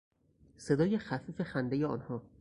[0.57, 2.21] صدای خفیف خندهی آنها